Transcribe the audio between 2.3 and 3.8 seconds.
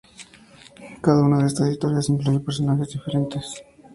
personajes diferentes.